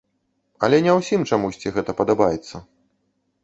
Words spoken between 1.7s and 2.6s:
гэта падабаецца.